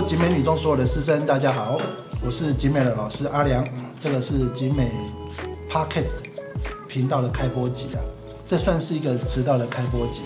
[0.00, 1.78] 集美女中所有的师生，大家好，
[2.24, 3.64] 我是集美的老师阿良，
[4.00, 4.90] 这个是集美
[5.68, 6.16] Podcast
[6.88, 8.00] 频道的开播集啊，
[8.46, 10.22] 这算是一个迟到的开播集。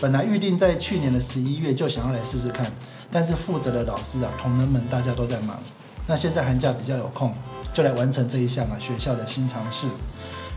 [0.00, 2.66] 本来预定在去年的十一月就想要来试试看，
[3.10, 5.58] 但是负责的老师啊、同仁们大家都在忙，
[6.06, 7.32] 那现在寒假比较有空，
[7.74, 9.86] 就来完成这一项啊学校的新尝试。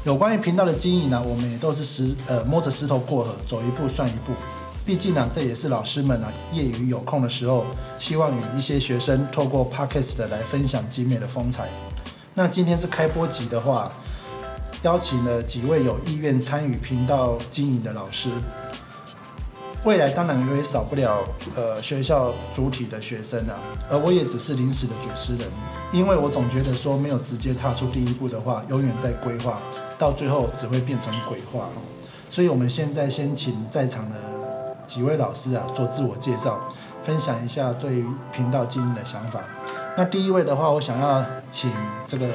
[0.04, 4.34] 有关于频道的经营呢，我们也都是石呃摸着石头过河，走一步算一步。
[4.86, 7.66] 毕竟呢，这也是老师们啊业余有空的时候，
[7.98, 11.70] 希望与一些学生透过 podcast 来分享精美的风采。
[12.34, 13.90] 那今天是开播集的话，
[14.82, 18.30] 邀请了几位有意愿参与频道经营的老师。
[19.86, 21.24] 未来当然也少不了
[21.56, 23.56] 呃学校主体的学生啊，
[23.90, 25.48] 而我也只是临时的主持人，
[25.94, 29.62] 因为我总觉得说没有直接踏出第一步的话，永远在规划，
[29.98, 31.70] 到最后只会变成鬼话。
[32.30, 34.16] 所以我们现在先请在场的
[34.86, 36.60] 几位老师啊做自我介绍，
[37.04, 39.42] 分享一下对于频道经营的想法。
[39.98, 41.72] 那第一位的话，我想要请
[42.08, 42.28] 这个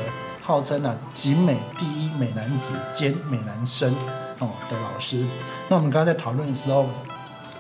[0.43, 3.95] 号称啊集美第一美男子兼美男生
[4.39, 5.27] 哦的老师。
[5.69, 6.87] 那我们刚刚在讨论的时候。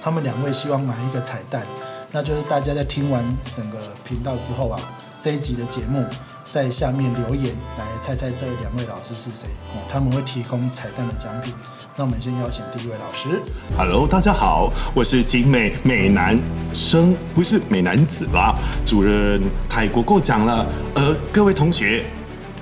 [0.00, 1.66] 他们两位希望买一个彩蛋，
[2.12, 4.78] 那就是大家在听完整个频道之后啊，
[5.20, 6.04] 这一集的节目
[6.50, 11.52] 在下面留言来猜猜这两位老师是谁哦，他们会提供彩蛋的奖品。
[11.94, 13.42] 那我们先邀请第一位老师。
[13.76, 16.38] Hello，大家好，我是新美美男
[16.72, 18.54] 生，不是美男子啦。
[18.86, 20.66] 主任泰国过奖了。
[20.94, 22.04] 呃，各位同学，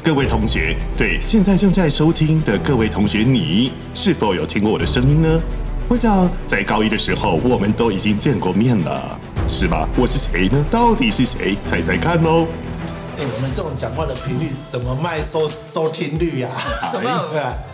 [0.02, 5.40] 各位同学，对，现在正在收听的各位同学，你是否有听过我的声音呢？
[5.88, 9.88] 我想在高一的时候，我们都已经见过面了，是吧？
[9.96, 10.64] 我是谁呢？
[10.68, 11.56] 到底是谁？
[11.64, 12.48] 猜猜看喽！
[13.18, 16.50] 哎，我们这种讲话的频率怎么卖收收听率呀？
[16.92, 17.10] 怎么？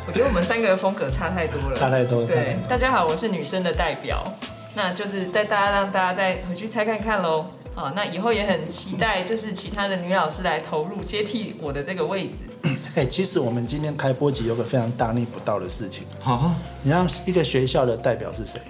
[0.06, 2.24] 我觉得我们三个的风格差太多了，差太多。
[2.24, 4.24] 对，大家好，我是女生的代表，
[4.74, 7.46] 那就是带大家让大家再回去猜看看喽。
[7.74, 12.36] 好，那以后也很期待，就是其他的女老师来投入接替我的这个位置。
[12.94, 16.04] 哎，其实我们今天开播集有个非常大逆不道的事情。
[16.24, 16.54] 啊，
[16.84, 18.60] 你让一个学校的代表是谁？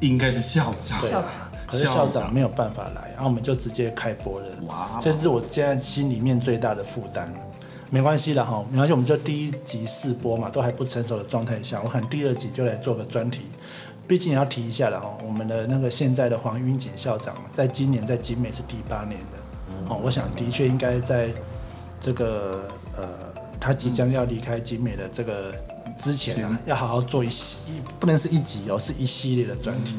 [0.00, 1.00] 应该是校长。
[1.00, 1.45] 校长。
[1.66, 4.46] 可是校长没有办法来，然后我们就直接开播了。
[4.66, 7.32] 哇，这是我现在心里面最大的负担。
[7.90, 13.42] 没关系的哈，没关系，我们就第一集试播嘛，都还不成熟的状态下，我可能第二集就来做个专题。
[14.06, 19.94] 毕竟也要提一下了哈，我们的那个现在的黄云锦校长，在今年在景美是第八年的。
[19.94, 21.28] 哦，我想的确应该在
[22.00, 23.08] 这个呃。
[23.58, 25.50] 他即将要离开景美的这个
[25.98, 29.96] 之前啊，要好好做一系，不能是一集哦，是一系列的专题。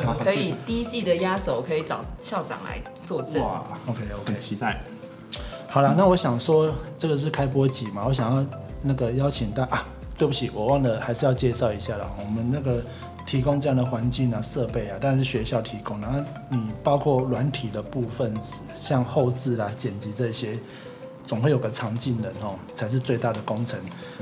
[0.22, 3.42] 可以第一季的压轴可以找校长来作证。
[3.42, 4.80] 哇，OK，我很期待。
[5.68, 8.46] 好了，那我想说，这个是开播集嘛，我想要
[8.82, 9.86] 那个邀请大啊，
[10.18, 12.10] 对不起，我忘了还是要介绍一下了。
[12.18, 12.84] 我们那个
[13.24, 18.34] 提供这样的环境啊、设备啊，当然是学校提供，然后你包括软体的部分，
[18.78, 20.58] 像后置啊、剪辑这些。
[21.24, 23.78] 总会有个常进人哦，才是最大的工程。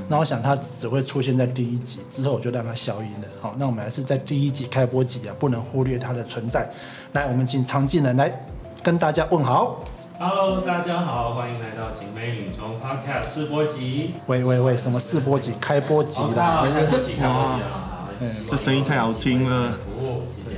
[0.07, 3.27] 那我想他只会出现在第一集之后，我就让他消音了。
[3.41, 6.69] 好，那我们还是在第一集开播集啊，不能忽略他的存在。
[7.13, 8.45] 来，我们请常进人来
[8.83, 9.83] 跟大家问好。
[10.19, 14.13] Hello，大家好，欢迎来到景美女中 Podcast 试播集。
[14.27, 15.53] 喂喂喂，什么试播集？
[15.59, 16.61] 开播集啦！
[16.71, 18.07] 开播集，开播集啊！
[18.47, 19.71] 这声音太好听了。
[19.71, 20.57] 服务，谢谢。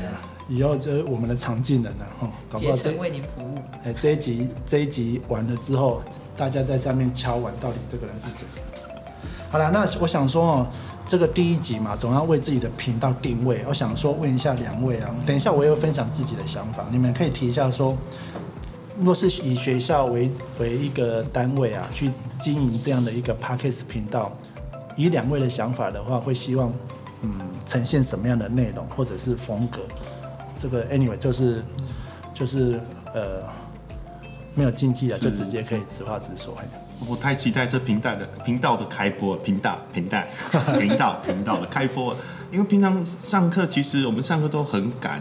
[0.50, 3.58] 以后就是我们的常进人了哈，搞不好这为您服务。
[3.86, 6.02] 哎，这一集这一集完了之后。
[6.36, 8.46] 大家在上面敲完，到底这个人是谁？
[9.50, 10.68] 好了，那我想说哦，
[11.06, 13.64] 这个第一集嘛，总要为自己的频道定位。
[13.68, 17.96] 我想说问一下两位啊，等一下我也会分享自己的想法，你们可以提一下说，
[19.00, 24.32] 若是以学校为为一个单位啊，去经营这样的一个 Parkes 频道，
[24.98, 26.74] 以两位的想法的话，会希望
[27.22, 27.32] 嗯
[27.68, 29.82] 呈现什么样的内容或者是风格？
[30.58, 31.64] 这个 anyway 就是
[32.34, 32.80] 就是
[33.14, 33.44] 呃。
[34.56, 36.56] 没有禁忌的，就直接可以直话直说。
[37.08, 40.24] 我太期待这频道的频道的开播，频道频道
[40.80, 42.16] 频道频道的开播。
[42.52, 45.20] 因为平常上课，其实我们上课都很赶，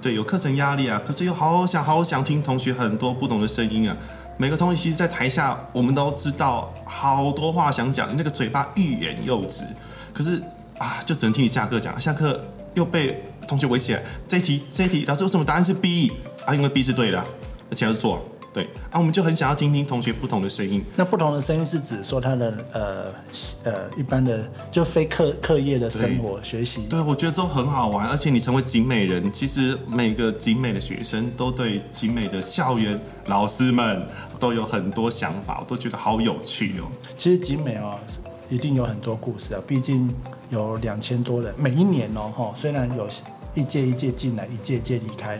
[0.00, 1.00] 对，有课程压力啊。
[1.06, 3.96] 可是又好想好想听同学很多不同的声音啊。
[4.38, 9.64] 每个同学其实，在台下我们都知道好多话想讲，那个嘴巴欲言又止。
[10.14, 10.42] 可是
[10.78, 12.42] 啊，就只能听你下课讲，下课
[12.72, 14.02] 又被同学围起来。
[14.26, 16.10] 这一题这一题，老师为什么答案是 B
[16.46, 16.54] 啊？
[16.54, 17.22] 因为 B 是对的，
[17.70, 18.20] 而且是错。
[18.52, 20.84] 对啊，我们就很想要听听同学不同的声音。
[20.94, 23.14] 那不同的声音是指说他的呃
[23.64, 26.82] 呃一般的就非课课业的生活学习。
[26.90, 28.06] 对，我觉得都很好玩。
[28.08, 34.06] 而且你成为景美人，其实每个景美的学生都对景美的校园老师们
[34.38, 36.84] 都有很多想法，我都觉得好有趣哦。
[37.16, 37.98] 其实景美哦，
[38.50, 40.14] 一定有很多故事啊，毕竟
[40.50, 43.08] 有两千多人，每一年哦哈，虽然有
[43.54, 45.38] 一届一届进来，一届一届离开。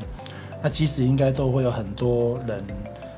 [0.64, 2.64] 那其实应该都会有很多人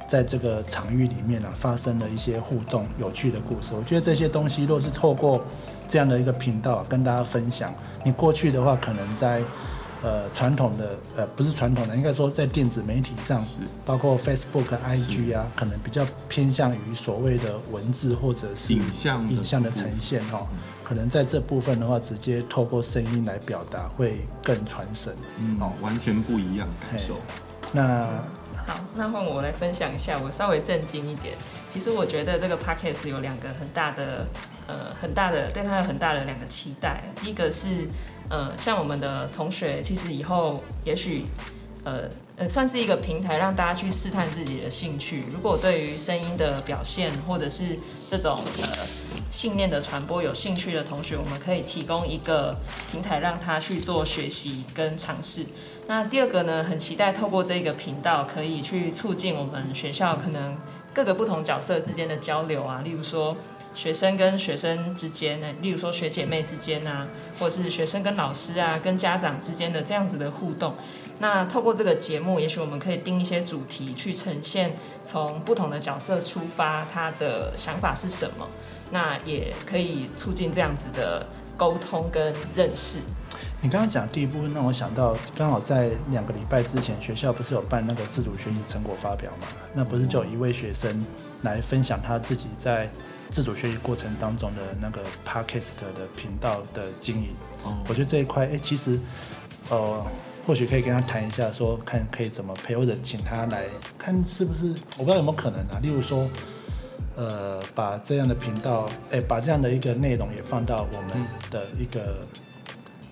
[0.06, 3.72] 在这个场域里面啊发生了一些互动、有趣的故事。
[3.74, 5.44] 我觉得这些东西若是透过
[5.88, 7.72] 这样的一个频道啊跟大家分享，
[8.04, 9.42] 你过去的话可能在
[10.02, 13.42] 呃传统的呃不是传统的，应该说在电子媒体上，
[13.86, 20.46] 包括 Facebook、IG 啊，可能比较偏向于所谓的文字或者是影像影像的呈现哦、
[20.82, 25.14] 可能在这部分的话，直接透过声音来表达会更传神。
[25.38, 27.16] 嗯，完全不一样感受。
[27.72, 28.22] 那
[28.66, 31.34] 好，那换我来分享一下，我稍微震惊一点。
[31.70, 34.26] 其实我觉得这个 podcast 有两个很大的，
[34.66, 37.02] 呃，很大的对它有很大的两个期待。
[37.22, 37.86] 一个是，
[38.30, 41.26] 呃，像我们的同学，其实以后也许，
[41.84, 45.24] 呃，呃，算是一个平台，让大家去试探自己的兴趣。
[45.32, 47.78] 如果对于声音的表现，或者是
[48.08, 48.68] 这种呃
[49.30, 52.56] 信念的传播有兴趣的同学，我们可以提供一个
[52.90, 55.46] 平台，让他去做学习跟尝试。
[55.86, 60.56] 那第二个呢，很期待透过这个频道，可以去促进我们学校可能
[60.94, 63.36] 各个不同角色之间的交流啊，例如说
[63.74, 67.08] 学生跟学生之间呢，例如说学姐妹之间啊，
[67.38, 70.74] 或者是学生跟老师啊，跟家长之间的这样子的互动。
[71.18, 78.46] 那透过这个节目，也许我们可以定一些主题，去呈现从不同的角色出发，他的想法是什么。
[78.90, 81.26] 那也可以促进这样子的
[81.56, 82.98] 沟通跟认识。
[83.60, 89.46] 你刚刚讲第一部分，让我想到刚好在两个礼拜之前，学校不是有办那个自主学习成果发表嘛？
[89.72, 91.04] 那不是就有一位学生
[91.42, 92.90] 来分享他自己在
[93.30, 97.30] 自主学习过程当中的那个 podcast 的频道的经营。
[97.64, 99.00] 哦我觉得这一块，哎、其实
[99.70, 100.06] 呃，
[100.46, 103.64] 或许可以跟他谈一下说看可以怎么配，或者请他来
[103.98, 104.66] 看是不是，
[104.98, 105.78] 我不知道有没有可能啊。
[105.82, 106.28] 例如说，
[107.16, 112.26] 呃，把这样的频道，哎、把这样的一个内容也放到我们的一个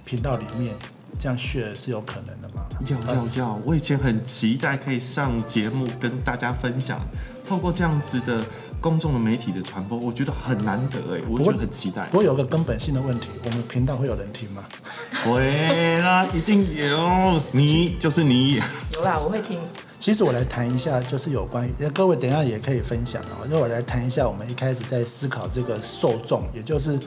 [0.04, 0.74] 频道里面，
[1.18, 2.61] 这样 share 是有可能的吗？
[2.88, 3.60] 要要要！
[3.64, 7.00] 我以前很期待可以上节目跟大家分享，
[7.46, 8.44] 透过这样子的
[8.80, 12.18] 公众的媒体的传播，我觉得很难得哎，我觉得很期待不。
[12.18, 14.64] 过有个根本性的问题，我们频道会有人听吗？
[15.24, 18.60] 会啦，一定有，你就是你。
[18.94, 19.60] 有啦，我会听。
[19.98, 23.46] 其实我来谈一下，就是有关于，呃各位等一下也可以分享哦。
[23.48, 26.98] 那我来谈一下，我们一开始在思考这个受众，也就是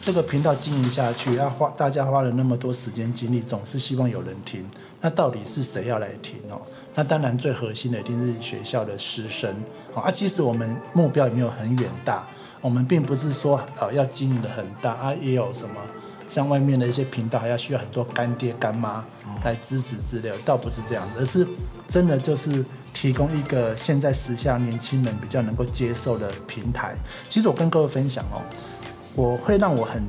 [0.00, 4.64] 这个频道经营下去，要花大家花了那么多时间精力，总是希望有人听。
[5.06, 6.60] 那到底是谁要来听哦？
[6.92, 9.54] 那当然最核心的一定是学校的师生
[9.94, 10.02] 哦。
[10.02, 12.26] 啊，其实我们目标也没有很远大，
[12.60, 15.76] 我们并不是说呃要经营的很大啊，也有什么。
[16.28, 19.04] 像外面的一些频道，还要需要很多干爹干妈
[19.44, 21.46] 来支持之类，倒不是这样的，而是
[21.86, 26.96] 真的就是提供一个现在时下年轻人比较能够接受的平台。
[27.28, 28.42] 其实我跟各位分享哦，
[29.14, 30.02] 我会让我很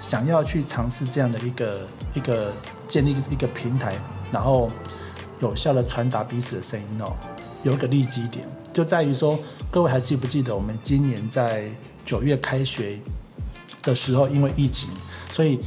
[0.00, 1.80] 想要去尝试这样的一个
[2.14, 2.52] 一个
[2.92, 3.94] 建立一个平台，
[4.30, 4.68] 然后
[5.40, 7.10] 有效的传达彼此的声音哦。
[7.62, 9.38] 有一个利基点，就在于说，
[9.70, 11.70] 各位还记不记得我们今年在
[12.04, 12.98] 九月开学
[13.82, 14.90] 的时候，因为疫情，
[15.30, 15.58] 所以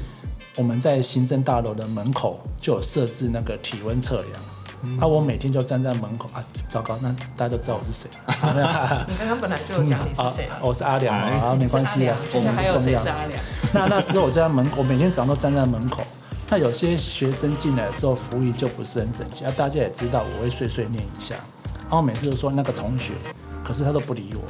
[0.55, 4.99] 我们在行政大楼的门口就有设置那个体温测量。
[4.99, 8.07] 啊，我每天就站在门口啊，糟糕，那大家都知道我是谁
[8.61, 9.03] 啊。
[9.07, 13.09] 你刚刚本来就有讲你是谁啊了，我是阿良哎啊，没关系啊，接下来还有不重要谁是。
[13.09, 13.43] 阿良？
[13.73, 16.03] 那那时候我就在门口，我每天早上都站在门口。
[16.49, 21.35] 那有些学生进来的时候，服务仪就不是很整齐，啊，大家也知道我会碎碎念一下，
[21.89, 23.13] 然后每次都说那个同学，
[23.63, 24.41] 可是他都不理我。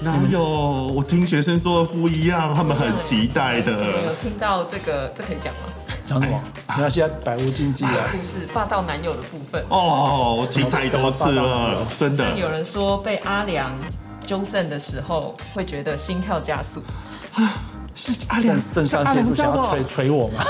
[0.00, 0.42] 哪有？
[0.42, 4.14] 我听学生说不一样，他们很期待的有的。
[4.20, 5.08] 听到这个？
[5.14, 5.60] 这可以讲吗？
[6.04, 6.40] 讲什么？
[6.70, 8.10] 没关系啊，百无禁忌啊。
[8.10, 9.64] 故事霸道男友的部分。
[9.68, 12.36] 哦，我听太多次了，真的。
[12.36, 13.72] 有人说被阿良
[14.24, 16.82] 纠正的时候，会觉得心跳加速，
[17.34, 17.54] 啊
[17.94, 20.44] 是阿良肾，肾上腺素想要捶捶我吗？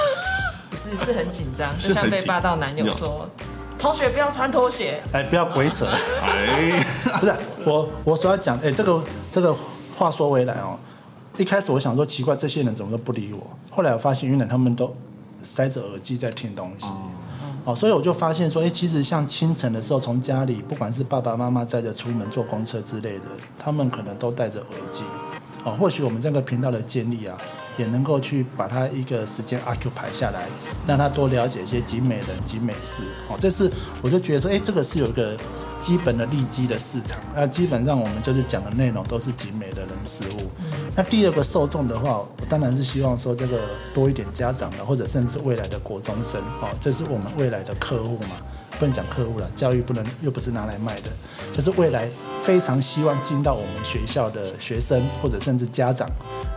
[0.73, 3.29] 不是是很紧张，就像被霸道男友有说，
[3.79, 5.03] 同学不要穿拖鞋。
[5.13, 5.85] 哎，不要鬼扯。
[5.85, 6.83] 哎，
[7.21, 7.35] 不是
[7.67, 9.55] 我我所要讲，哎，这个这个
[9.99, 10.79] 话说回来哦，
[11.37, 14.97] 一开始我想说奇怪，这些人怎么都不理我，后来我发现原来他们都
[15.43, 16.87] 塞着耳机在听东西。
[17.65, 23.27] 哦，所以我就发现说，哎、其实像清晨的时候，从家里不管是爸爸妈妈载着出门坐公车之类的，
[23.59, 25.03] 他们可能都戴着耳机。
[25.65, 27.37] 哦，或许我们这个频道的建立啊，
[27.77, 30.47] 也能够去把他一个时间 occupy 下来，
[30.87, 33.05] 让他多了解一些集美人、集美事。
[33.29, 33.71] 哦，这是
[34.03, 35.37] 我就觉得说，哎、这个是有一个
[35.81, 37.19] 基本的利基的市场。
[37.35, 40.51] 那基本上我们就是讲的内容都是集美的人事物。
[40.95, 43.59] 那第二个受众的话，我当然是希望说这个
[43.95, 48.37] 多一点家长的，或者甚至未来的国中生哦，这是我们未来的客户嘛，
[48.79, 51.11] 不能讲客户了，教育不能又不是拿来卖的，
[51.55, 52.09] 就是未来
[52.43, 56.09] 非常希望进到我们学校的学生或者甚至家长，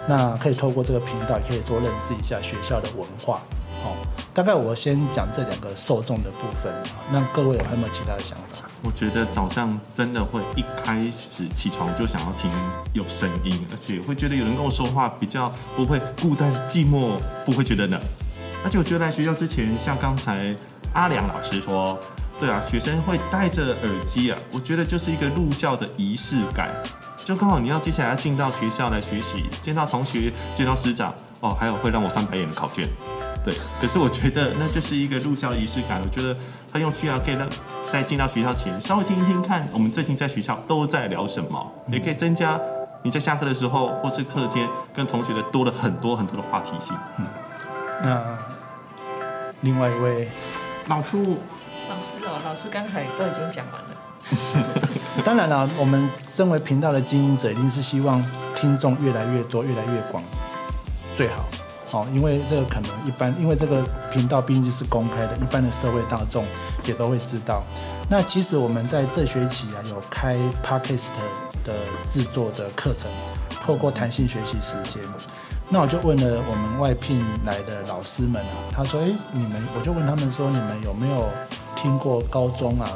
[0.10, 3.40] 那可以透过这个频道，也可以多认识一下学校的文化
[3.84, 3.96] 哦。
[4.34, 6.74] 大概我先讲这两个受众的部分，
[7.12, 8.66] 那各位有没有其他的想法？
[8.82, 12.50] 我觉得早上真的会一开始起床就想要听
[12.94, 18.00] 有声音，而且会觉得有人跟我说话比较不会孤单寂寞，不会觉得冷。
[18.64, 20.54] 而且我觉得来学校之前，像刚才
[20.94, 21.98] 阿良老师说，
[22.40, 26.70] 对啊，学生会戴着耳机啊，我觉得就是一个入校的仪式感。
[27.24, 32.88] 就刚好你要接下来要进到学校来学习，见到同学，见到师长，哦，还有会让我翻白眼的考卷。
[33.44, 36.00] 对， 可是我觉得那就是一个入校的仪式感。
[36.04, 36.38] 我觉得
[36.72, 37.48] 很有趣啊，可以让
[37.84, 42.60] 在进到学校前稍微听一听看，我们最近在学校都在聊什么，也可以增加
[43.02, 46.96] 你在下课的时候或是课间跟同学的多了很多很多的话题性。
[48.04, 48.22] 那
[49.62, 50.28] 另外一位
[50.88, 51.18] 老师，
[51.96, 53.90] 老师哦，老师刚才都已经讲完了。
[55.24, 58.22] 当然了，我们身为频道的经营者，一定是希望
[58.54, 60.22] 听众越来越多、越来越广，
[61.16, 61.46] 最好。
[61.94, 66.44] 哦，因为这个可能一般，因为这个频道毕竟是公开的，一般的社会大众
[66.84, 67.64] 也都会知道。
[68.08, 71.08] 那其实我们在这学期啊，有开 Podcast
[71.64, 73.10] 的制作的课程，
[73.50, 75.02] 透过弹性学习时间。
[75.68, 81.28] 那我就问了我们外聘来的老师们啊，他说：“哎，你们，我就问他们说，你们有没有
[81.76, 82.88] 听过高中啊，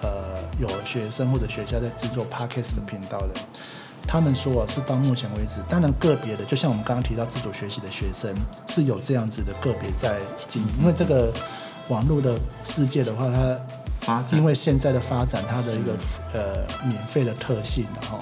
[0.00, 0.10] 呃，
[0.58, 3.28] 有学生或者学校在制作 Podcast 的频道的？”
[4.08, 8.32] 他们说是到目前为止，当然个别的，就像我们刚刚提到自主学习的学生
[8.68, 11.30] 是有这样子的个别在经营，因为这个
[11.88, 13.58] 网络的世界的话，它
[14.00, 15.92] 发展因为现在的发展，它的一个
[16.34, 18.18] 呃免费的特性，然后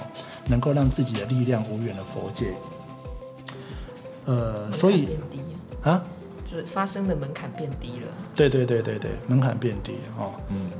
[0.47, 2.53] 能够让自己的力量无远的佛界。
[4.25, 5.09] 呃，所以
[5.83, 6.01] 啊，
[6.43, 8.11] 就是发生的门槛变低了。
[8.35, 10.33] 对对对对对，门槛变低哦。
[10.49, 10.71] 嗯，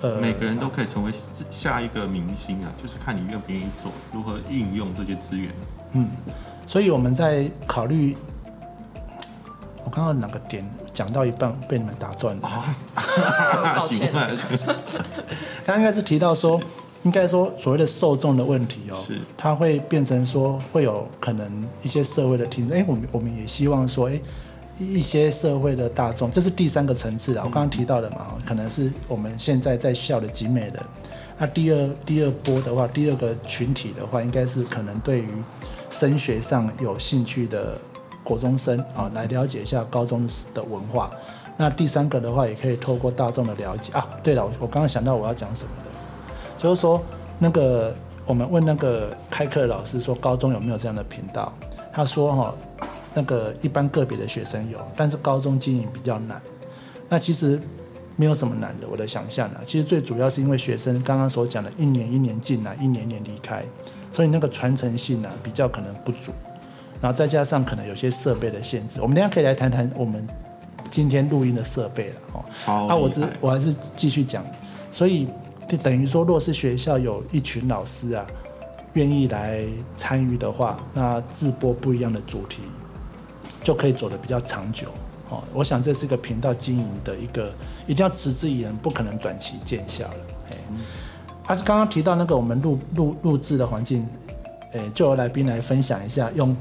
[0.00, 1.12] 呃，每个人都可以成为
[1.48, 5.52] 下一个明星啊，就是看你愿不愿意做，如何应用这些资源。
[5.92, 6.08] 嗯，
[6.66, 8.16] 所以我们在考虑，
[9.84, 12.64] 我刚刚哪个点讲到一半被你们打断了？
[13.76, 14.12] 抱歉。
[15.64, 16.60] 刚刚应该是提到说，
[17.02, 19.18] 应该说所谓的受众的问题哦，是。
[19.36, 24.20] 它会变成说会有可能一些社会的听众，哎，我们我们也希望说，哎，
[24.78, 30.74] 一些社会的大众，这是第三个层次啊，我刚刚提到的嘛，可能是我们现在在校的集美人。
[31.38, 35.28] 那第二第二波的话，第二个群体的话，应该是可能对于
[35.90, 37.78] 升学上有兴趣的
[38.24, 41.10] 国中生啊，来了解一下高中的文化。
[41.56, 44.08] 那第三个的话，也可以透过大众的了解啊。
[44.22, 45.90] 对了，我刚刚想到我要讲什么了，
[46.56, 47.02] 就是说
[47.38, 51.52] 那个我们问那个开课的老师说，高中有没有这样的频道？
[51.92, 52.54] 他说哈、
[53.12, 56.40] 那个一般个别的学生有，但是高中经营比较难。
[57.08, 57.60] 那其实
[58.16, 63.62] 没有什么难的，我的想象啊，其实最主要是因为学生刚刚所讲的，一年一年进来，一年年离开，
[64.10, 66.32] 所以那个传承性啊比较可能不足，
[67.02, 70.24] 然后再加上可能有些设备的限制，我们等一下可以来谈谈我们
[70.88, 72.44] 今天录音的设备了哦。
[72.56, 74.46] 超啊，我只我还是继续讲，
[74.92, 75.26] 所以
[75.66, 78.24] 就等于说，若是学校有一群老师啊，
[78.92, 79.64] 愿意来
[79.96, 82.62] 参与的话，那自播不一样的主题，
[83.64, 84.86] 就可以走得比较长久。
[85.28, 87.52] 哦，我想这是一个频道经营的一个，
[87.88, 90.14] 一定要持之以恒，不可能短期见效了。
[90.52, 90.58] 哎，
[91.46, 94.06] 啊，是刚刚提到那个我们录录录制的环境，
[94.72, 96.54] 诶，就由来宾来分享一下，用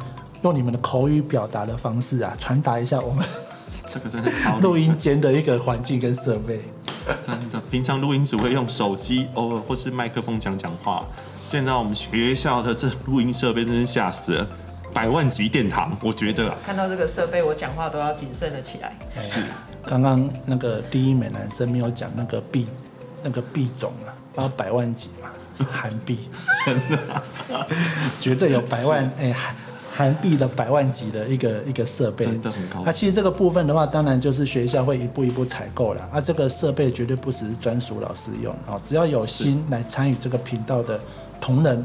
[0.43, 3.25] 用你们的口语表达的方式啊，传达一下我们
[3.87, 4.31] 这个真的
[4.61, 6.61] 录音间的一个环境跟设备。
[7.25, 11.05] 真的，平常录音只会用手机，偶尔或是麦克风讲讲话。
[11.49, 14.47] 见到我们学校的这录音设备，真是吓死了，
[14.93, 18.95] 百万级殿堂，我觉得啊，看到这个设备，我讲话都要谨慎了起来。
[19.21, 19.41] 是
[19.83, 22.67] 刚刚那个第一美男生没有讲那个币，
[23.21, 26.29] 那个币种啊，包百万级嘛，是韩币，
[26.65, 27.67] 真的，
[28.21, 29.35] 绝对有百万哎
[29.93, 40.99] 韩韩币的百万级的一个一个设备，真的很高那、其实这个部分的话，当然就是学校会一步一步采购了，啊，这个设备绝对不只是专属老师用哦，只要有心来参与这个频道的
[41.39, 41.83] 同仁、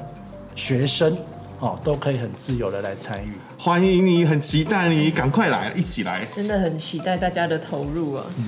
[0.55, 1.17] 学生
[1.59, 3.33] 哦，都可以很自由的来参与。
[3.59, 6.27] 欢迎你，很期待你，赶快来，一起来。
[6.35, 8.25] 真的很期待大家的投入啊！
[8.39, 8.47] 嗯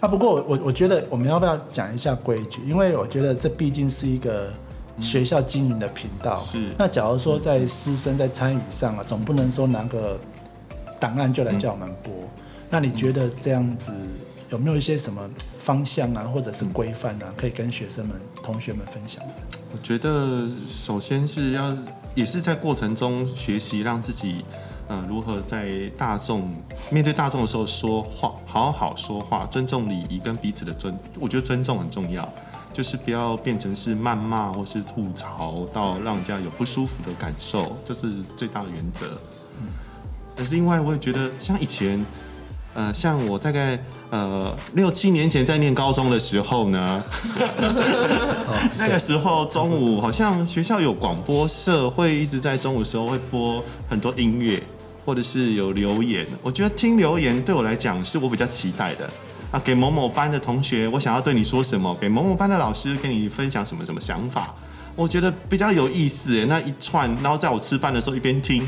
[0.00, 2.60] 啊，不过我我我觉得我们要不要讲一下规矩？
[2.66, 4.52] 因为我觉得这毕竟是一个
[5.00, 6.36] 学校经营的频道。
[6.36, 10.18] 是那假如说在师生在参与上啊，总不能说拿个
[10.98, 12.12] 档案就来叫我们播。
[12.70, 13.92] 那你觉得这样子
[14.50, 19.32] 有没有一些什么方向啊，或者是规范啊，可以跟学生们、同学们分享的？
[19.72, 21.76] 我觉得首先是要，
[22.14, 24.44] 也是在过程中学习，让自己，
[24.86, 26.48] 呃，如何在大众
[26.90, 32.28] 面对大众的时候说话，好好说话，尊重礼仪跟彼此的尊，我觉得尊重很重要，
[32.74, 39.06] 就是不要变成是谩骂或是吐槽到让人家有不舒服的感受，这是最大的原则。
[40.36, 42.04] 呃另外，我也觉得像以前
[42.74, 43.78] 呃，像我大概
[44.10, 47.04] 呃六七年前在念高中的时候呢，
[48.76, 54.60] 那个时候中午好像学校有广播社，会一直在中午的时候会播很多音乐，
[55.06, 56.26] 或者是有留言。
[56.42, 59.08] 我觉得听留言对我来讲是我比较期待的
[59.54, 61.96] 啊，给某某班的同学，我想要对你说什么？
[62.00, 64.52] 给某某班的老师跟你分享什么什么想法？
[64.96, 68.66] 我觉得比较有意思诶，那一串，然后在我吃饭的时候一边听，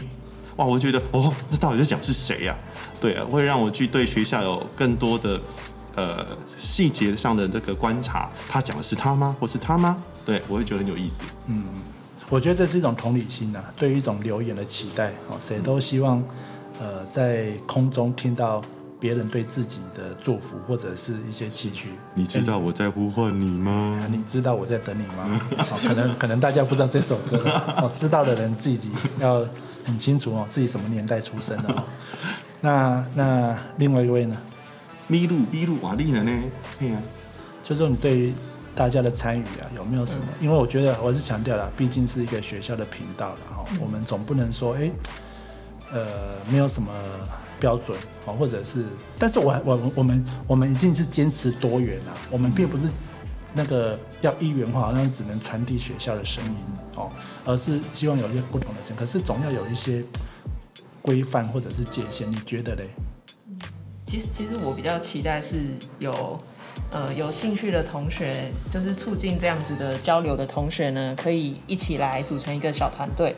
[0.55, 2.57] 哇，我觉得哦，那到底在讲是谁呀、
[3.01, 5.41] 对啊，会让我去对学校有更多的
[5.97, 6.25] 呃
[6.57, 8.31] 细节上的这个观察。
[8.49, 9.35] 他讲的是他吗？
[9.41, 9.97] 或是他吗？
[10.25, 11.25] 对我会觉得很有意思。
[11.49, 11.65] 嗯
[12.29, 16.23] 我觉得这是一种同理心呐、对于一种留言的期待哦，谁都希望
[16.79, 18.63] 呃在空中听到
[18.99, 21.91] 别人对自己的祝福或者是一些期许。
[22.15, 24.09] 你知道我在呼唤你吗啊？
[24.11, 25.41] 你知道我在等你吗？
[25.71, 27.39] 哦，可能可能大家不知道这首歌
[27.79, 29.47] 哦，知道的人自己要
[29.85, 31.85] 很清楚哦，自己什么年代出生的哦。
[32.61, 34.37] 那那另外一位呢，
[35.09, 36.33] 咪路咪路瓦力了呢？
[36.79, 37.01] 对啊，
[37.63, 38.33] 就是说你对于
[38.75, 40.25] 大家的参与啊，有没有什么？
[40.41, 44.91] 因为我觉得我是强调了，毕竟是一个学校的频道了哈，我们总不能说哎，
[45.93, 46.93] 呃，没有什么
[47.61, 48.85] 标准哦，或者是，
[49.19, 52.89] 但是我我我们我们一定是坚持多元啊，我们并不是
[53.55, 56.57] 那个要一元化，好像只能传递学校的声音
[56.97, 57.09] 哦，
[57.45, 60.05] 而是希望有一些不同的声音，可是总要有一些
[61.01, 62.89] 规范或者是界限，你觉得嘞？
[64.07, 65.65] 其实其实我比较期待是
[65.99, 66.39] 有
[66.91, 73.35] 呃有兴趣的同学，就是促进这样子的交流的同学呢，可以一起来组成一个小团队。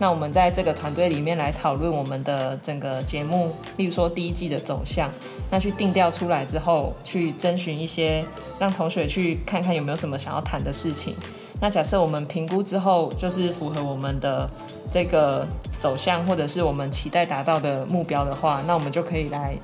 [0.00, 5.10] 那我们在这个团队里面来讨论我们的整个节目，例如说第一季的走向，
[5.50, 8.24] 那去定调出来之后，去征询一些
[8.58, 11.14] 让同学去看看有没有什么想要谈的事情。
[11.60, 14.48] 那假设我们评估之后，就是符合我们的
[14.90, 15.46] 这个
[15.78, 19.54] 走向，或者是我们期待达到的目标的话，那我们就可以来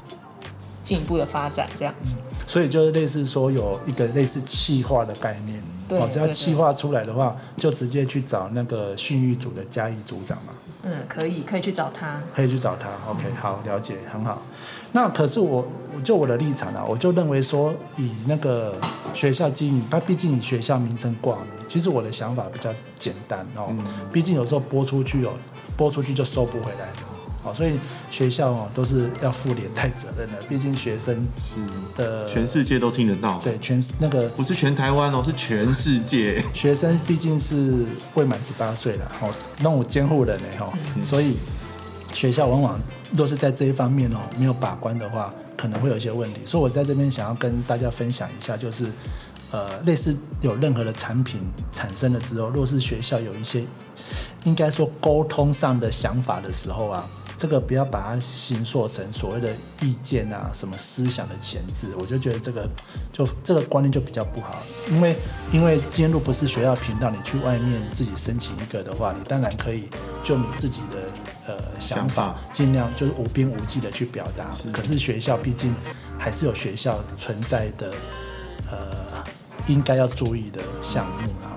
[0.83, 2.17] 进一步的发展，这样子。
[2.47, 12.21] 所以就是类似说有一个类似气化的概念，哦，只要对气化出来的话，就直接去找那个训育组的嘉义组长嘛，嗯，可以，可以去找他。
[12.35, 12.89] 可以去找他。
[13.11, 14.43] OK，好，了解，很好。
[14.93, 18.75] 那可是我，我就我的立场啊，我就认为说，以那个
[19.13, 23.75] 学校经营，它毕竟以学校名称挂名，其实我的想法比较简单哦，
[24.13, 25.33] 毕竟有时候播出去哦，
[25.77, 26.87] 播出去就收不回来
[27.47, 27.53] 了。
[27.53, 27.79] 哦，所以
[28.11, 31.57] 学校哦都是要负连带责任的，毕竟学生是
[31.97, 36.45] 的全世界都听得到。，对全那个不是全台湾哦，是全世界。
[36.53, 40.73] 学生毕竟是未满十八岁了，哦，那我监护人呢，哦，
[41.05, 41.37] 所以
[42.13, 42.81] 学校往往
[43.17, 46.41] 若是在这一方面哦没有把关的话，可能会有一些问题。
[46.45, 48.87] 所以我在这边想要跟大家分享一下，就是
[49.53, 53.63] 呃，类似有任何的产品产生了之后，若是学校有一些
[54.45, 57.07] 应该说沟通上的想法的时候啊。
[57.37, 62.69] 这个不要把它形塑成所谓的意见啊，什么思想的前置，我就觉得这个
[63.13, 65.17] 就这个观念就比较不好，因为
[65.53, 69.89] 因为今天如果不是学校频道，你去外面自己申请一个的话，你当然可以
[70.23, 70.99] 就你自己的
[71.47, 74.51] 呃想法，尽量就是无边无际的去表达。
[74.73, 75.75] 可是学校毕竟
[76.19, 77.93] 还是有学校存在的
[78.71, 79.25] 呃
[79.67, 81.53] 应该要注意的项目啊，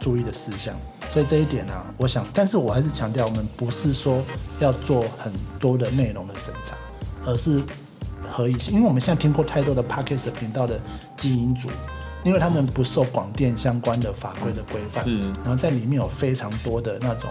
[0.00, 0.74] 注意的事项。
[1.12, 4.22] 所以这一点呢、啊，我想，但是我还是强调，我们不是说
[4.60, 6.74] 要做很多的内容的审查，
[7.26, 7.62] 而是
[8.30, 8.72] 合一性。
[8.74, 10.80] 因为我们现在听过太多的 p a c k a g e 频道的
[11.16, 11.68] 经营组，
[12.24, 17.28] 因为他们不受广电相关的法规的规范，是然后在里面有非常多的那种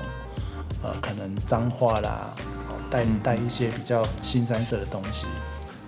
[0.83, 2.33] 呃，可能脏话啦，
[2.69, 5.25] 哦带带一些比较新三色的东西。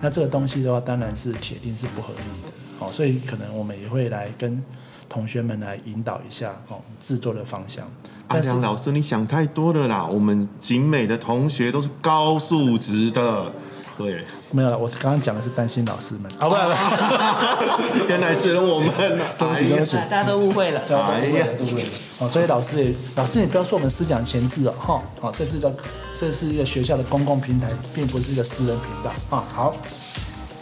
[0.00, 4.60] 那这个东西的话，当然是铁定是不合理的，哦，所以可能我们也会来跟
[5.08, 7.84] 同学们来引导一下哦制作的方向。
[8.28, 10.06] 阿良老师，你想太多了啦！
[10.06, 13.52] 我们景美的同学都是高素质的，
[13.98, 18.90] 对，没有了，我刚刚讲的是担心老师们，好，不不， 原来是我们。
[19.38, 20.80] 对不起对不起啊，大家都误会了。
[20.88, 21.88] 对，哎呀误会了？
[22.20, 25.70] 哦，所以老师也，老师也不要说我们思想前置哦，哈，哦，这是个，
[26.18, 29.44] 这是一个学校的公共平台，并不是一个私人频道啊。
[29.52, 29.74] 好，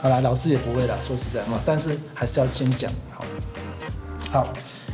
[0.00, 2.90] 好啦，老师也不会了，说实在话，但是还是要先讲，
[4.33, 4.49] 好，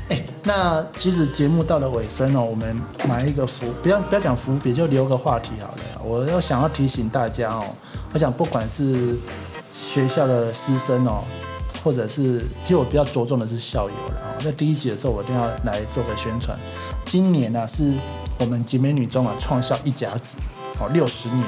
[0.08, 6.02] 哎，那其实节目到了尾声哦，我们埋一个伏，不要不要讲伏笔，就留个话题好了。
[6.02, 7.64] 我要想要提醒大家哦，
[8.12, 9.16] 我想不管是
[9.72, 11.22] 学校的师生哦，
[11.84, 14.40] 或者是，其实我比较着重的是校友了哦。
[14.40, 16.58] 在第一集的时候，我一定要来做个宣传。
[17.06, 17.94] 今年呢、是
[18.40, 20.38] 我们集美女中啊创校一甲子
[20.80, 21.46] 哦，六十年，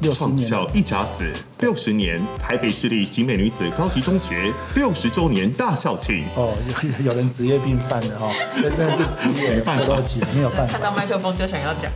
[0.00, 6.24] 六十创校一甲子六十年，台北市立景美女子高级中学六十周年大校庆。
[6.34, 6.54] 哦，
[6.98, 10.80] 有有人职业病犯了哈、哦，这真的是职业没办法不多级，没有办法看。
[10.80, 11.90] 到麦克风就想要讲，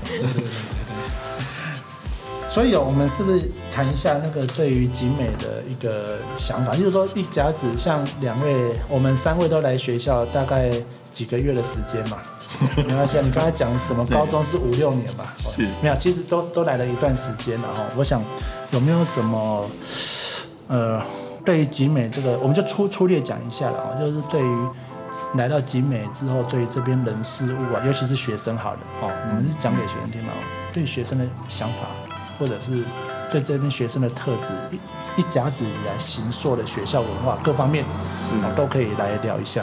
[2.51, 6.75] 所以哦，我们是不是谈一下那个对于景美的一个想法？
[6.75, 10.71] 就是说，一甲子像两位，我们三位都来学校大概
[11.11, 12.19] 几个月的时间嘛？
[12.87, 15.33] 没关系，啊，你刚才讲什么高中是五六年吧？
[15.37, 17.85] 是没有，其实都都来了一段时间了哈。
[17.97, 18.23] 我想
[18.71, 19.69] 有没有什么
[20.69, 21.03] 呃，
[21.45, 24.69] 对于集美这个，我们就粗粗略讲一下了啊，就是对于
[25.35, 30.33] 来到集美之后，对于这边人事物啊，尤其是学生好了哦，我们是讲给学生听嘛，
[30.73, 31.89] 对学生的想法，
[32.39, 32.85] 或者是
[33.31, 37.85] 对这边学生的特质，一一甲子以来行塑的学校文化各方面，
[38.31, 39.63] 是哦都可以来聊一下。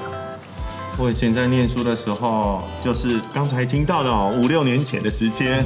[0.98, 5.66] 我以前在念书的时候，就是刚才听到的哦，五六年前的时间。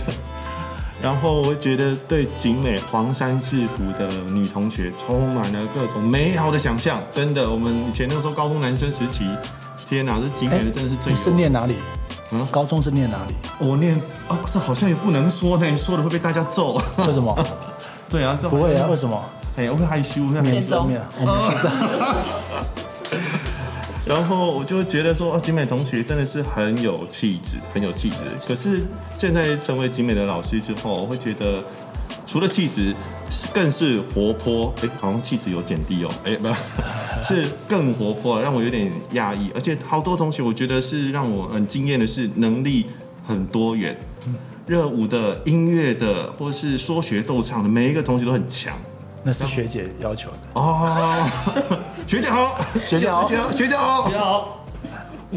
[1.01, 7.49] 然后我觉得对景美黄山制服的女同学充满了各种美好的想象，真的。
[7.51, 9.25] 我们以前那个时候高中男生时期，
[9.89, 11.19] 天哪，这景美的真的是最你。
[11.19, 11.75] 是念哪里？
[12.31, 13.35] 嗯高中是念哪里？
[13.59, 16.81] 我念哦，这好像也不能说呢，说了会被大家揍。
[16.97, 17.45] 为什么？
[18.09, 19.21] 对啊，这不会啊，为什么？
[19.57, 21.77] 哎，我会害羞，那建中面，我们是这样。
[24.05, 28.17] 然后我就觉得说，哦，景美同学真的是很有气质，很有气质。
[28.47, 28.83] 可是
[29.15, 31.63] 现在成为景美的老师之后，我会觉得
[32.27, 32.93] 除了气质，
[33.51, 34.71] 更是活泼。
[34.83, 36.11] 哎，好像气质有减低哦。
[36.23, 36.47] 哎，不
[37.23, 39.49] 是更活泼，让我有点压抑。
[39.55, 42.85] 而且好多同学，我觉得是让我很惊艳的是能力
[43.25, 43.97] 很多元，
[44.67, 48.77] 热舞的、音乐的，或是说学逗唱的，每一个同学都很强。
[49.27, 50.37] 那是学姐要求的。
[50.53, 51.27] 哦，
[52.05, 54.61] 学姐好，学姐好学姐好，学姐好。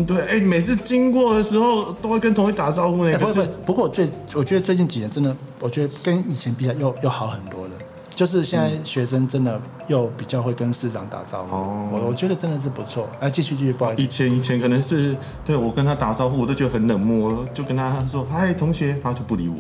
[0.07, 3.13] 对，哎、每次经过的时候都会跟同学打招呼呢。
[3.13, 7.71] 哎，不是不，不过我最我觉得最近几年真的，我觉得跟以前比较又又好很多了。
[8.15, 13.09] 就是现在学生真的又比较会跟市长打招呼，哦我我觉得真的是不错。
[13.21, 14.07] 哎，继续继续，不好意思以。
[14.09, 19.57] 前以前可能是对我跟他打招呼，我都觉得很冷漠，就跟他说嗨同学，然后就不理我，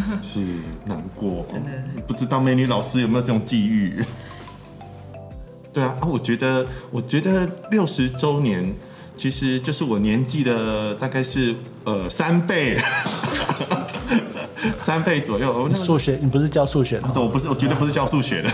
[0.22, 0.40] 是
[0.84, 1.44] 难过。
[1.48, 1.70] 真的
[2.06, 4.02] 不知道美女老师有没有这种际遇？
[5.72, 8.74] 对啊，啊，我觉得我觉得六十周年
[9.16, 12.78] 其实就是我年纪的大概是呃三倍，
[14.80, 15.72] 三倍左右。
[15.74, 17.26] 数学，你不是教数学的对，哦？
[17.26, 18.50] 我不是，我绝对不是教数学的。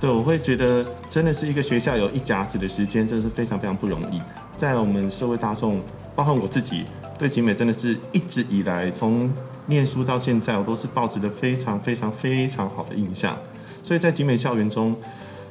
[0.00, 4.20] 对，我会觉得真的是一个学校有一甲子的时间，真的是非常非常不容易。
[4.56, 5.80] 在我们社会大众，
[6.14, 6.84] 包括我自己，
[7.18, 9.28] 对景美真的是一直以来从
[9.66, 13.36] 念书到现在，我都是抱持着非常非常非常好的印象。
[13.82, 14.96] 所以在景美校园中，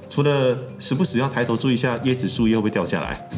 [0.09, 3.29] 除了时不时要抬头注意一下椰子树叶会不会掉下来，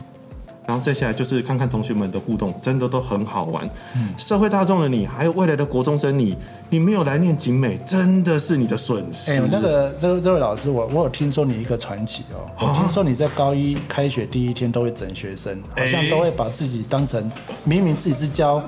[0.69, 3.67] 然后再下来就是看看同学们的互动，真的都很好玩。
[3.95, 6.38] 嗯社会大众的你，还有未来的国中生你，
[6.69, 9.32] 你没有来念景美，真的是你的损失。
[9.32, 17.32] 哎，那个这位这位老师，我我有听说你一个传奇哦，我听说你在高一开学第一天都会整学生，好像哎都会把自己当成
[17.63, 18.62] 明明自己是教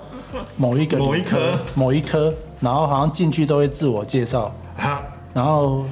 [0.57, 5.03] 某一个某一科某一科，然后好像进去都会自我介绍，啊，
[5.35, 5.85] 然后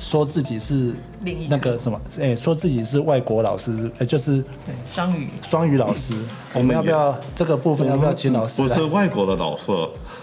[0.00, 0.94] 说自己是
[1.25, 6.13] 另一那个什么，哎，说自己是外国老师，哎，就是对双语双语老师。
[6.53, 8.75] 我们要不要这个部分要不要请老师不来？
[8.75, 9.71] 是外国的老师，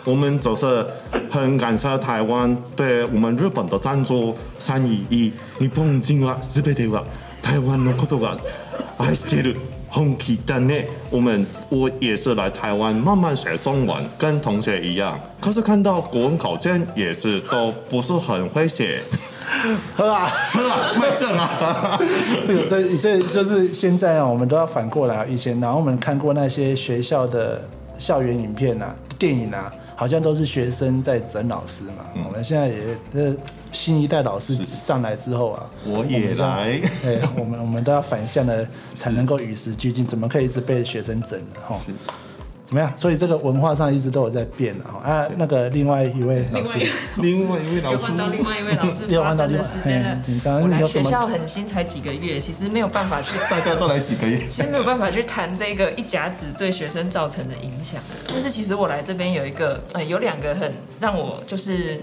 [0.05, 0.85] 我们就是
[1.31, 7.05] 很感谢台湾对我们日本的赞助，三一一日本人はすべては
[7.43, 8.37] 台湾のことが
[8.99, 9.57] 愛してる。
[9.91, 10.75] 本気的呢，
[11.11, 15.19] 我们我也是来台湾慢慢学中文，跟同学一样。
[15.41, 19.01] 可是看到国文考卷也是都不是很会写，
[19.96, 20.28] 喝啊！
[20.52, 22.00] 喝啊卖肾啊！
[22.46, 25.26] 这个这这就是现在啊，我们都要反过来啊。
[25.26, 27.62] 以前然后我们看过那些学校的
[27.98, 32.06] 校园影片啊、电影啊，好像都是学生在整老师嘛。
[32.26, 33.36] 我们现在也呃
[33.72, 41.60] 新一代老师上来之后啊，我也来哎，我们我们都要反向的才能够与时俱进，怎么可以一直被学生整呢？
[41.68, 41.76] 哈？
[42.66, 42.92] 怎么样？
[42.96, 45.04] 所以这个文化上一直都有在变啊。
[45.04, 46.80] 啊，那个另外一位老师
[47.18, 62.02] 另外，一位老师又换到另外一位老师又换到另外时间了嘿紧张我学校很新，才几个月，其实没有办法去 大家都来几个月，其实没有办法去谈这个一甲子对学生造成的影响，但是其实我来这边有一个，呃，有两个很让我就是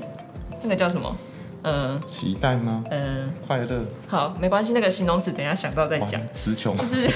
[0.62, 1.16] 那个叫什么，
[1.62, 2.85] 嗯、期待吗？
[2.90, 6.20] 嗯、快乐，好，没关系，那个形容词等一下想到再哇讲。
[6.35, 6.77] 词穷。
[6.77, 7.09] 就是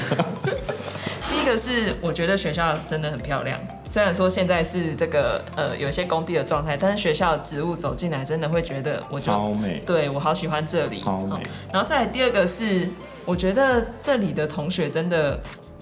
[1.54, 11.36] 个是我觉得学校真的很漂亮，虽然说现在是这个呃有一些工地的状态，但是学校的植物走进来真的会觉得我就超美，对我好喜欢这里，超美。
[11.36, 12.88] 嗯然后再来第二个是，
[13.24, 15.40] 我觉得这里的同学真的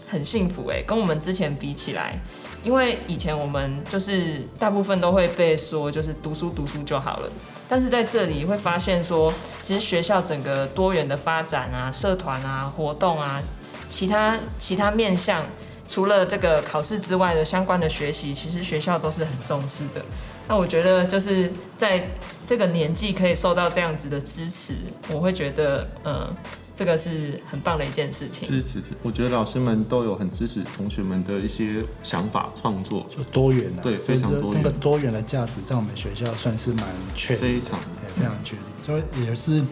[0.08, 2.18] 很幸福哎，跟我们之前比起来，
[2.62, 7.28] 因为以前我们就是大部分都会被说就是读书读书就好了，
[7.68, 9.32] 但是在这里会发现说，
[9.62, 13.42] 其实学校整个多元的发展啊、社团啊、活动啊、
[13.90, 15.44] 其他其他面向，
[15.88, 20.02] 除了这个考试之外的相关的学习，其实学校都是很重视的。
[20.48, 22.04] 那我觉得就是在
[22.44, 24.74] 这个年纪可以受到这样子的支持，
[25.12, 26.34] 我会觉得，嗯，
[26.74, 28.48] 这个是很棒的一件事情。
[28.48, 37.78] 支持支持，我觉得老师们都有很支持同学们的一些想法创作，就多元的、对非常多元那个多元的价值在我们学校算是蛮确，非常
[38.16, 38.62] 非常确立。
[38.82, 39.62] 就也是，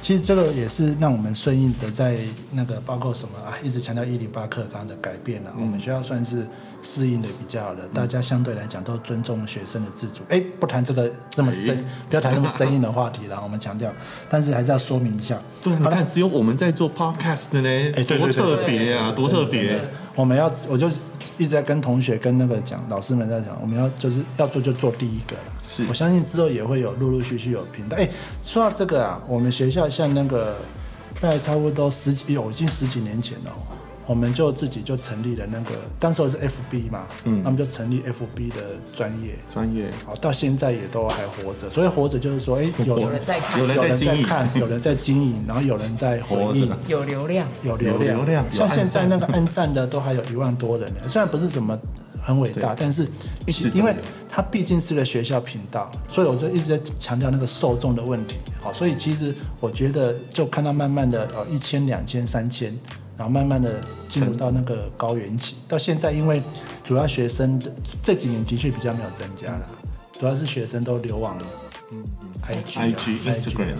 [0.00, 2.16] 其实这个也是让我们顺应着在
[2.50, 6.46] 那个包括什么啊，一直强调一零八课纲的改变啊，嗯我们学校算是
[6.82, 10.22] 适应的比较好的，大家相对来讲都尊重学生的自主。
[10.28, 13.92] 哎，不谈这个这么深，哎不要谈那么生硬的话题了， 我们强调，
[14.28, 15.38] 但是还是要说明一下。
[15.62, 19.80] 对，你看只有我们在做 podcast 的呢，哎多特别啊，多特别。
[20.16, 20.88] 我们要，我就
[21.38, 25.42] 一直在跟同学、跟那个讲，老师们在讲，我们要就是要做就做第一个了。
[25.60, 27.96] 是我相信之后也会有陆陆续续有频道。
[27.96, 28.08] 哎，
[28.54, 30.54] 说到这个啊，我们学校像那个
[31.16, 33.58] 在差不多十几，有已经十几年前了哦，
[34.06, 37.42] 我们就自己就成立了那个，当时候是 FB 嘛，嗯。
[37.42, 38.62] 那么就成立 FB 的
[38.94, 39.34] 专业。
[39.52, 41.68] 专业，好，到现在也都还活着。
[41.68, 44.22] 所以活着就是说，哎，有人在看，有人在经营。
[44.22, 46.68] 在看，有人在经营，然后有人在回应。
[46.68, 46.78] 活着。
[46.86, 51.76] 有流量，有流量，流量像现在那个按赞的都还有一万多人呢，虽然不是什么
[52.24, 53.06] 很伟大，但是
[53.74, 53.98] 因为有。
[54.36, 58.34] 它毕竟是个学校频道，所以我就一直在强调那个受众的问题。
[58.60, 62.76] 好，所以其实我觉得就看到慢慢的呃一千、两千、三千，
[63.16, 66.42] 然后慢慢的进入到那个高原期，到现在因为
[66.82, 69.68] 主要学生的这几年的确比较没有增加了，
[70.18, 71.38] 主要是学生都流往
[72.42, 73.76] IG 啊 IG Instagram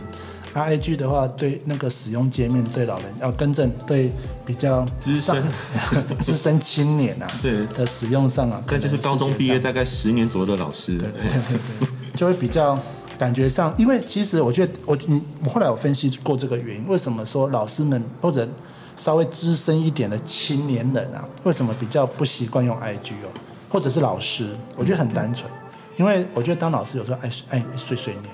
[0.54, 4.12] 那 IG 的话，对那个使用界面，对老人要更正，对
[4.46, 5.42] 比较资深。
[6.22, 7.66] 资深青年啊，对。
[7.76, 10.96] 的使用上啊，这就是高中毕业大概十年左右的老师。
[10.96, 12.78] 对对对对对， 就会比较
[13.18, 18.48] 感觉上，因为其实我觉得我你我后来有分析过这个原因，为什么说老师们或者
[18.96, 23.28] 稍微资深一点的青年人啊，为什么比较不习惯用 IG 哦，
[23.68, 25.50] 或者是老师，我觉得很单纯，
[25.96, 28.24] 因为我觉得当老师有时候爱爱碎碎念，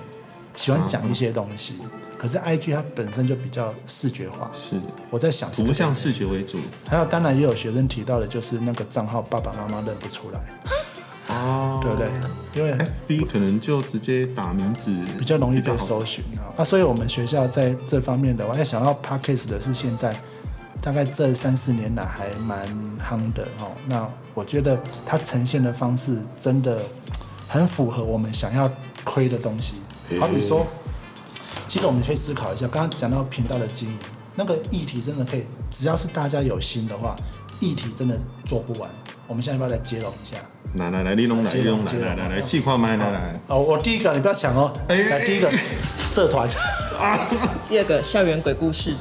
[0.55, 1.73] 喜欢讲一些东西，
[2.21, 4.75] 可是 IG 它本身就比较视觉化，是
[5.09, 6.59] 我在想是这个图像视觉为主。
[6.87, 10.39] 还有，当然也有学生提到的，就是那个账号爸爸妈妈认不出来，
[11.35, 12.07] 哦对不对？
[12.53, 16.53] 因为？FB 可能就直接打名字，比较容易被搜寻啊。
[16.55, 20.15] 那所以我们学校在这方面的话，要想到 Podcast 的是现在
[20.79, 22.67] 大概这三四年来还蛮
[22.99, 23.71] 夯的哦。
[23.87, 26.83] 那我觉得它呈现的方式真的
[27.47, 28.71] 很符合我们想要
[29.03, 29.81] 推的东西。
[30.19, 30.67] 好比说，
[31.71, 33.97] 其实我们可以思考一下，刚刚讲到频道的经营，
[34.35, 37.15] 那个议题真的可以，只要是大家有心的话，
[37.61, 38.89] 议题真的做不完。
[39.25, 40.35] 我们现在要不要来接龙一下？
[40.73, 43.39] 来来来，立龙来，接立龙来，来来来，气化麦来来。
[43.47, 45.49] 哦，我第一个你不要抢哦，哎来第一个
[46.03, 46.45] 社团。
[47.69, 48.93] 第二个校园鬼故事，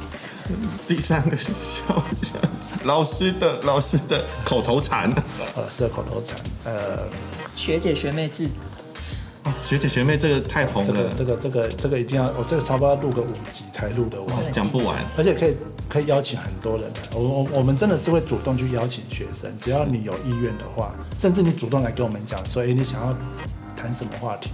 [0.86, 1.82] 第三个是笑
[2.22, 2.38] 笑，
[2.84, 5.10] 老师的老师的口头禅。
[5.56, 7.08] 老师的口头禅，呃，
[7.56, 8.48] 学姐学妹制，
[9.44, 15.02] 哦，学姐学妹这个太红了，这个这个这个这个一定要，我这个差不多要录个五集才录得完，讲不完。
[15.16, 15.56] 而且可以
[15.88, 23.16] 可以邀请很多人来，我我我们真的是会主动去邀请学生，只要你有意愿的话，甚至你主动来跟我们讲说，哎，你想要
[23.74, 24.50] 谈什么话题，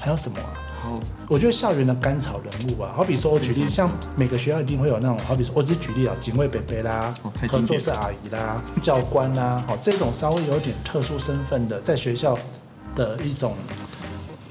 [0.00, 0.54] 还有什么啊？
[0.80, 12.38] 好，我觉得校园的甘草人物啊，好比说我举例，像每个学校一定会有那种，好比说我只是举例啊，警卫伯伯啦哦太，合作社阿姨啦，教官啦，好这种稍微有点特殊身份的，在学校
[12.94, 13.56] 的一种。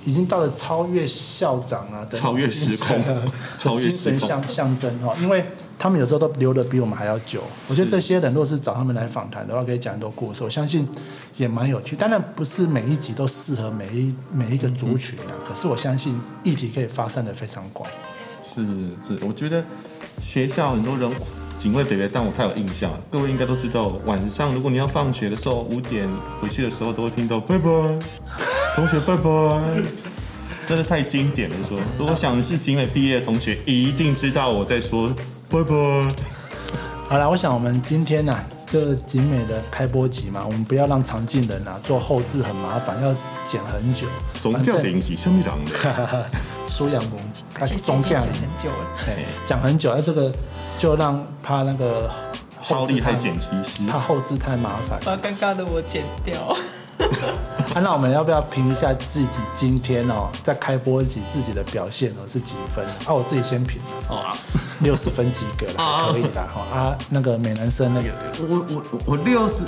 [0.09, 2.99] 已经到了超越校长啊的超越时空
[3.59, 5.45] 超越精时空神象象征哈，因为
[5.77, 7.43] 他们有时候都留的比我们还要久。
[7.67, 10.87] 我觉得是这些人若是找他们来访谈的话，可以讲很多故事，我相信
[11.37, 11.95] 也蛮有趣。
[11.95, 17.87] 当然不是每一集都适合每一每一个族群啊，可是我相信议题可以发散的非常广。
[18.43, 18.65] 是
[19.07, 19.63] 是，我觉得
[20.19, 21.11] 学校很多人
[21.55, 22.97] 警卫北北，但我太有印象了。
[23.11, 26.09] 各位应该都知道，晚上如果你要放学的时候，五点
[26.41, 27.69] 回去的时候，都会听到拜拜，
[28.79, 29.83] 同学拜拜，
[30.65, 31.77] 真的太经典了说。
[31.97, 35.13] 如果想的是景美毕业的同学，一定知道我在说
[35.49, 35.75] 拜拜。
[37.09, 38.33] 好了，我想我们今天呢、
[38.65, 43.13] 这景美的开播集嘛，我们不要让常进人啊做后置很麻烦，要
[43.43, 44.07] 剪很久。
[44.35, 46.25] 总教练是什么人的？
[46.65, 47.19] 苏养公，
[47.53, 48.87] 他其是中将实已经剪，很久了。
[49.05, 50.31] 对，讲很久，那这个
[50.77, 52.09] 就让怕那个
[52.61, 54.97] 超厉害后置剪辑师太，怕后置太麻烦。
[55.03, 56.55] 把尴尬的我剪掉。
[57.73, 62.83] 啊，那我们要不要评一下自己今天哦，在开播集自己的表现哦是几分？
[63.05, 64.33] 啊，我自己先评哦，
[64.81, 66.47] 六十分及格了，可以啦。
[66.51, 68.09] 哈啊，那个美男生那个
[68.41, 69.63] 我我我我六十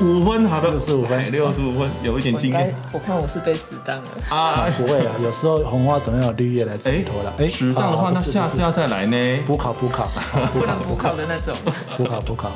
[0.00, 4.08] 五分，好的，六十五分六十五分，有一点经验，我看我是被死当了。
[4.28, 4.68] 啊啊。
[4.76, 7.32] 不会啦，有时候红花总要有绿叶来衬托了。
[7.38, 9.16] 哎，死当的话，那下次要再来呢。
[9.46, 10.10] 补考补考
[10.52, 11.56] 补 不能补考的那种。
[11.96, 12.52] 补考补考。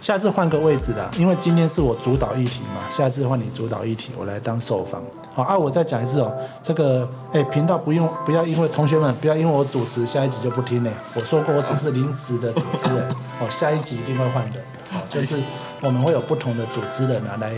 [0.00, 5.02] 下次换个位置啦，因为今天是我主导议题嘛，下次换你主导议题，我来当受访。
[5.34, 6.32] 好啊，我再讲一次哦，
[6.62, 10.90] 这个哎，频道不用不要因为同学们不要因为我主持下一集就不听呢。
[11.14, 13.08] 我说过我只是临时的主持人，
[13.40, 14.54] 哦，下一集一定会换人，
[14.92, 15.36] 哦，就是
[15.80, 17.52] 我们会有不同的主持人啊来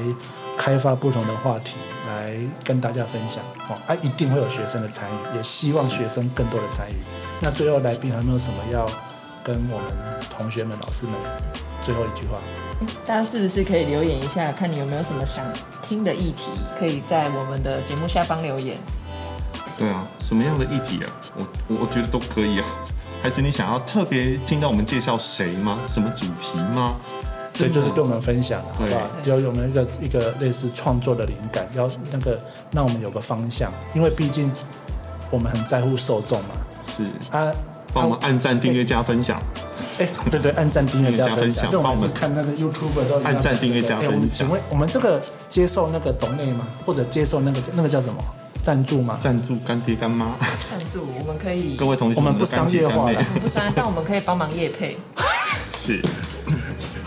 [0.58, 1.76] 开发不同的话题
[2.06, 6.96] 来跟大家分享，哦，啊，一定会有学生的参与，也希望学生更多的参与。
[7.40, 8.84] 那最后来宾还没有什么要
[9.42, 11.14] 跟我们同学们、老师们
[11.82, 12.38] 最后一句话？
[13.06, 15.44] 大家是不是可以留言一下，看你有没有什么想
[15.82, 18.76] 听的议题，可以在我们的节目下方留言。
[19.76, 21.10] 对啊，什么样的议题啊？
[21.36, 22.66] 我我我觉得都可以啊。
[23.22, 25.78] 还是你想要特别听到我们介绍谁吗？
[25.86, 26.96] 什么主题吗？
[27.52, 29.00] 所以就是跟我们分享，好不好？
[29.24, 31.68] 有有没有一个一个类似创作的灵感？
[31.74, 32.40] 要那个
[32.72, 34.50] 让我们有个方向，因为毕竟
[35.30, 36.54] 我们很在乎受众嘛。
[36.86, 37.52] 是啊。
[37.92, 39.38] 帮我们按赞、订阅、加分享。
[40.00, 41.70] 哎，对对，按赞、订阅、加分享。
[41.82, 44.28] 帮我们看那个 YouTube 都按赞、订阅、加分享。
[44.30, 46.66] 请问我们这个接受那个懂内吗？
[46.86, 48.18] 或者接受那个那个叫什么
[48.62, 49.18] 赞助吗？
[49.20, 50.36] 赞助干爹干妈。
[50.70, 51.76] 赞助我们可以。
[51.76, 54.96] 各位同学，我们不商业化了，不商，但我们可以帮忙业配。
[55.76, 56.00] 是。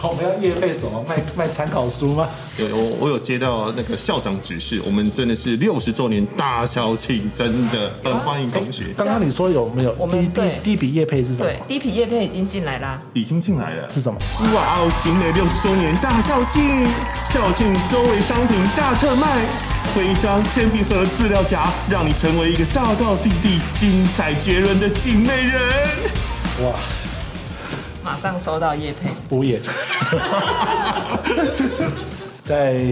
[0.10, 1.04] 我们要业配什么？
[1.08, 2.28] 卖卖参考书吗？
[2.58, 8.88] 对，我我有接到那个校长指示，我们真的是六十周年大校庆，真的很欢迎同学。
[8.96, 9.96] 刚刚你说有没有？
[9.98, 11.46] 我们对第一笔业配是什么？
[11.46, 13.90] 对，第一笔业配已经进来啦，已经进来了。
[13.90, 14.20] 是什么？
[14.54, 16.86] 哇哦，景美六十周年大校庆，
[17.26, 19.46] 校庆周围商品大特卖，
[19.96, 25.62] 徽章、铅笔盒、资料夹，让你成为一个道道地地、精彩绝伦的景美人。
[26.62, 26.78] 哇！
[28.04, 29.62] 马上收到叶配无言，
[32.44, 32.84] 在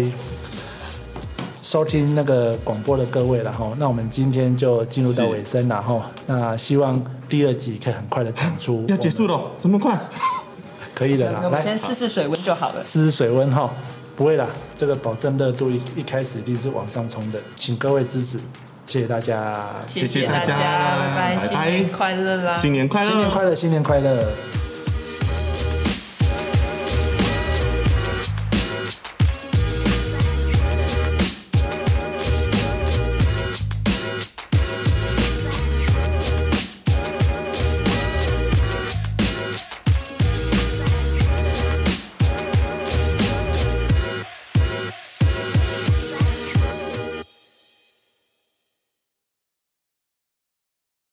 [1.61, 8.85] 收听那个广播的各位了哈，那我们今天就进入到尾声了哈，那希望第二集可以很快的产出。
[8.87, 9.99] 要结束了，这么快？
[10.95, 12.83] 可以的啦，我们先试试水温就好了。
[12.83, 13.69] 试试水温哈，
[14.15, 14.47] 不会啦，
[14.77, 18.39] 这个保证热度一一开始一定是往上冲的，请各位支持。
[18.87, 20.57] 谢谢大家，谢谢大家，
[21.15, 22.53] 拜拜，新年快乐啦！
[22.53, 24.25] 新年快乐，新年快乐，新年快乐。